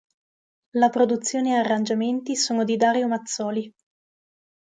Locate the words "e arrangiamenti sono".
1.51-2.63